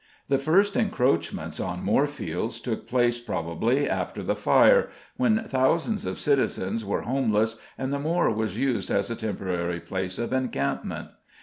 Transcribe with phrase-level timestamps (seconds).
[0.29, 6.83] The first encroachments on Moorfields took place, probably, after the fire, when thousands of citizens
[6.83, 11.09] were homeless, and the Moor was used as a temporary place of encampment.